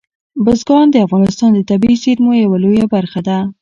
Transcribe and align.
بزګان 0.43 0.85
د 0.91 0.95
افغانستان 1.07 1.49
د 1.53 1.59
طبیعي 1.69 1.97
زیرمو 2.03 2.31
یوه 2.43 2.57
لویه 2.63 2.85
برخه 2.93 3.19
ده. 3.27 3.37